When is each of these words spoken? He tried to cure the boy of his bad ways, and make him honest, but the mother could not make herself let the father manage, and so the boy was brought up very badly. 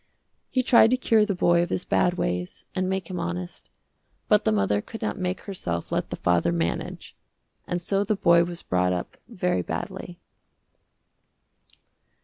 He 0.49 0.63
tried 0.63 0.89
to 0.89 0.97
cure 0.97 1.25
the 1.27 1.35
boy 1.35 1.61
of 1.61 1.69
his 1.69 1.85
bad 1.85 2.15
ways, 2.15 2.65
and 2.73 2.89
make 2.89 3.07
him 3.07 3.19
honest, 3.19 3.69
but 4.27 4.45
the 4.45 4.51
mother 4.51 4.81
could 4.81 5.03
not 5.03 5.19
make 5.19 5.41
herself 5.41 5.91
let 5.91 6.09
the 6.09 6.15
father 6.15 6.51
manage, 6.51 7.15
and 7.67 7.79
so 7.79 8.03
the 8.03 8.15
boy 8.15 8.43
was 8.43 8.63
brought 8.63 8.93
up 8.93 9.15
very 9.27 9.61
badly. 9.61 10.19